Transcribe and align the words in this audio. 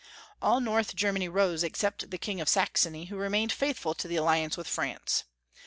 All 0.41 0.61
North 0.61 0.95
Germany 0.95 1.29
rose 1.29 1.63
except 1.63 2.09
the 2.09 2.17
King 2.17 2.41
of 2.41 2.49
Sax 2.49 2.87
ony, 2.87 3.05
who 3.05 3.17
remained 3.17 3.51
faithful 3.51 3.93
to 3.93 4.07
the 4.07 4.15
alliance 4.15 4.57
with 4.57 4.65
France. 4.67 5.25